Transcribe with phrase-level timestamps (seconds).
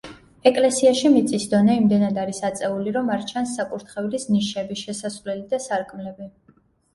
[0.51, 6.29] ეკლესიაში მიწის დონე იმდენად არის აწეული, რომ არ ჩანს საკურთხევლის ნიშები, შესასვლელი და სარკმლები.